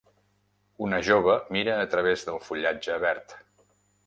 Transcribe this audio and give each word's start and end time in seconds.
Una 0.85 0.99
jove 1.09 1.35
mira 1.57 1.75
a 1.83 1.85
través 1.93 2.27
del 2.31 2.43
fullatge 2.47 3.01
verd 3.09 3.41